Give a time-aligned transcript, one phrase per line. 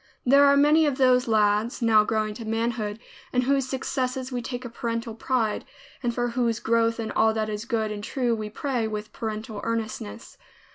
[0.25, 2.97] There are many of those lads, now growing to manhood,
[3.31, 5.63] in whose successes we take a parental pride,
[6.01, 9.61] and for whose growth in all that is good and true we pray, with parental
[9.63, 10.39] earnestness.